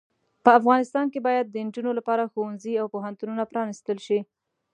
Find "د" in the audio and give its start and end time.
1.49-1.55